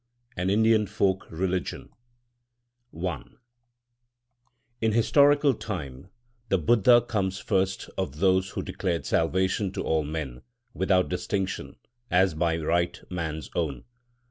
[0.35, 1.89] AN INDIAN FOLK RELIGION
[3.05, 3.23] I
[4.81, 6.09] In historical time
[6.49, 10.41] the Buddha comes first of those who declared salvation to all men,
[10.73, 11.75] without distinction,
[12.09, 13.83] as by right man's own.